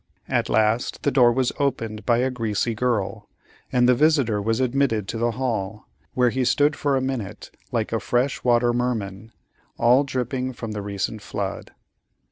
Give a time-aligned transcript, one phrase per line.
[0.27, 3.29] At last the door was opened by a greasy girl,
[3.71, 5.85] and the visitor was admitted to the hall,
[6.15, 9.31] where he stood for a minute, like a fresh water merman,
[9.77, 11.73] "all dripping from the recent flood."